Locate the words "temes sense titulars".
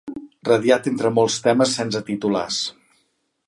1.49-2.59